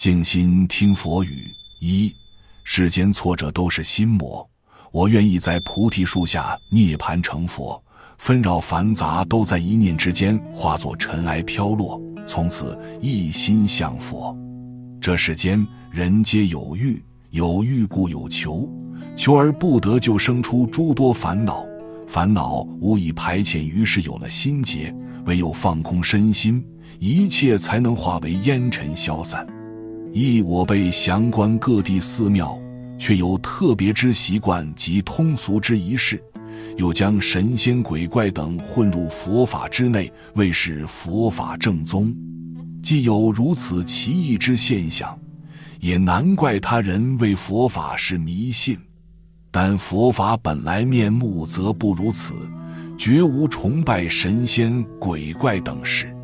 [0.00, 1.54] 静心听佛语。
[1.78, 2.10] 一，
[2.64, 4.48] 世间挫折都是心魔。
[4.92, 7.84] 我愿意在菩提树下涅盘成佛，
[8.16, 14.34] 纷扰繁杂都在一念之间化作尘埃飘落，从此一心向佛。
[15.02, 18.66] 这世间人皆有欲，有欲故有求，
[19.14, 21.66] 求而不得，就生出诸多烦恼。
[22.06, 24.96] 烦恼无以排遣，于是有了心结。
[25.26, 26.64] 唯有放空身心，
[26.98, 29.46] 一切才能化为烟尘消散。
[30.12, 32.60] 亦我辈详观各地寺庙，
[32.98, 36.22] 却有特别之习惯及通俗之仪式，
[36.76, 42.14] 又将神仙鬼怪等混入佛法之内，为是佛法正宗。
[42.82, 45.16] 既有如此奇异之现象，
[45.78, 48.76] 也难怪他人为佛法是迷信。
[49.52, 52.34] 但佛法本来面目则不如此。
[52.98, 56.14] 绝无崇拜神仙鬼怪等事，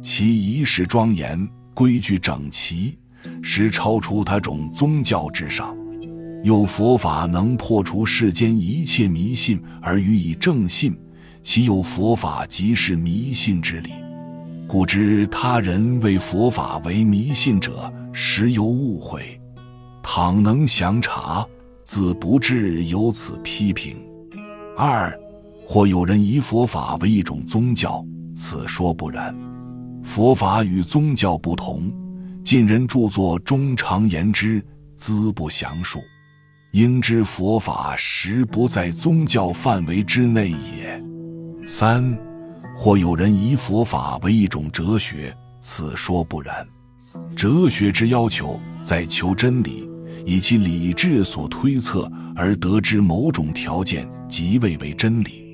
[0.00, 2.96] 其仪式庄严，规矩整齐，
[3.42, 5.76] 实超出他种宗教之上。
[6.42, 10.94] 有佛法能破除世间一切迷信而予以正信，
[11.42, 13.90] 岂有佛法即是迷信之理？
[14.66, 19.40] 故知他人为佛法为迷信者，实有误会。
[20.02, 21.46] 倘能详查，
[21.84, 23.96] 自不至有此批评。
[24.76, 25.12] 二。
[25.66, 28.04] 或有人以佛法为一种宗教，
[28.36, 29.34] 此说不然。
[30.02, 31.90] 佛法与宗教不同，
[32.44, 34.62] 近人著作中常言之，
[34.98, 35.98] 兹不详述。
[36.72, 41.02] 应知佛法实不在宗教范围之内也。
[41.64, 42.04] 三，
[42.76, 46.54] 或有人以佛法为一种哲学，此说不然。
[47.34, 49.88] 哲学之要求，在求真理，
[50.26, 55.46] 以其理智所推测而得知某种条件，即谓为真理。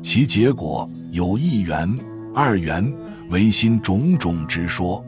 [0.00, 1.98] 其结果有一元、
[2.32, 2.94] 二元，
[3.30, 5.04] 唯心种种之说，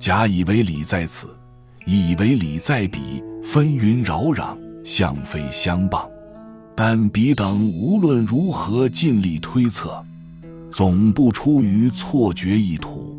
[0.00, 1.28] 假以为理在此，
[1.84, 6.08] 以为理在彼，纷纭扰攘，相非相傍。
[6.74, 10.02] 但彼等无论如何尽力推测，
[10.70, 13.14] 总不出于错觉意图。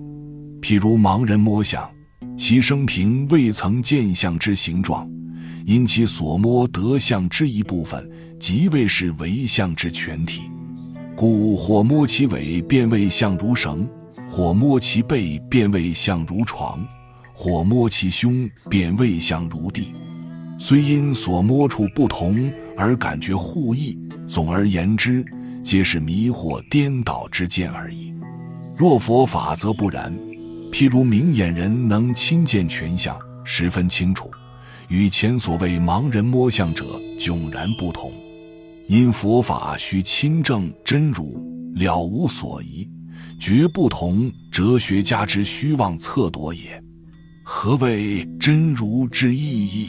[0.60, 1.88] 譬如盲人摸象，
[2.36, 5.08] 其生平未曾见象之形状，
[5.68, 8.10] 因其所摸得象之一部分，
[8.40, 10.50] 即为是为象之全体。
[11.16, 13.86] 故或摸其尾，便为象如绳；
[14.32, 16.80] 或摸其背，便为相如床；
[17.34, 19.94] 或摸其胸，便为相如地。
[20.58, 24.00] 虽因所摸处不同而感觉互异，
[24.30, 25.26] 总而言之，
[25.66, 28.14] 皆是迷惑颠倒之见而已。
[28.78, 30.18] 若佛法则不然。
[30.72, 34.32] 譬如明眼人能亲见全相，十分清楚，
[34.88, 38.14] 与前所谓盲人摸象者迥然不同。
[38.88, 41.38] 因佛法须亲证真如，
[41.76, 42.90] 了无所疑，
[43.42, 46.80] 绝不同哲学家之虚妄测度也。
[47.44, 49.88] 何谓真如之意义？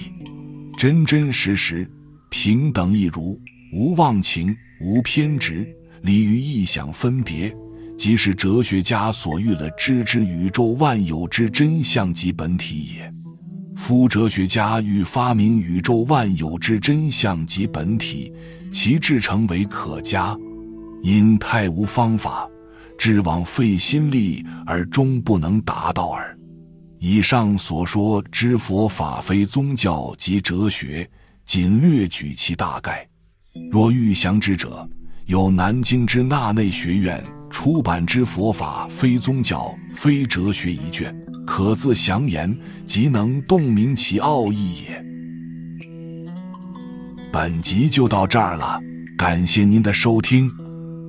[0.79, 1.87] 真真实实，
[2.31, 3.39] 平等一如，
[3.75, 5.69] 无妄情，无偏执，
[6.01, 7.55] 离于臆想分别，
[7.99, 13.13] 即是哲学家所欲了知之宇宙万有之真相及本体也。
[13.77, 18.33] 夫哲学家欲发明宇宙万有之真相及本体。
[18.73, 20.35] 其至诚为可嘉，
[21.03, 22.49] 因太无方法，
[23.03, 26.39] 知往费心力而终不能达到耳。
[27.01, 31.11] 以上所说之佛法非宗教及哲学，
[31.45, 33.05] 仅略举其大概。
[33.73, 34.89] 若欲详之者，
[35.27, 37.21] 有南京之纳内学院
[37.51, 41.13] 出版之《佛法非宗教非哲学》一卷，
[41.45, 45.05] 可自详言，即能洞明其奥义也。
[47.33, 48.81] 本集就到这儿了，
[49.19, 50.49] 感谢您的收听，